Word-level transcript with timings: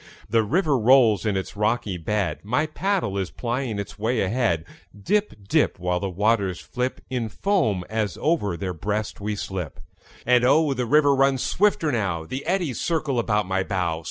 The 0.27 0.41
river 0.41 0.79
rolls 0.79 1.27
in 1.27 1.37
its 1.37 1.55
rocky 1.55 1.95
bed; 1.99 2.39
My 2.43 2.65
paddle 2.65 3.19
is 3.19 3.29
plying 3.29 3.77
its 3.77 3.99
way 3.99 4.21
ahead; 4.21 4.65
Dip, 4.99 5.47
dip, 5.47 5.77
While 5.77 5.99
the 5.99 6.09
waters 6.09 6.59
flip 6.59 7.01
In 7.11 7.29
foam 7.29 7.83
as 7.87 8.17
over 8.19 8.57
their 8.57 8.73
breast 8.73 9.21
we 9.21 9.35
slip. 9.35 9.79
And 10.25 10.43
oh, 10.43 10.73
the 10.73 10.87
river 10.87 11.13
runs 11.13 11.43
swifter 11.43 11.91
now; 11.91 12.25
The 12.25 12.43
eddies 12.47 12.81
circle 12.81 13.19
about 13.19 13.45
my 13.45 13.61
bow. 13.61 13.99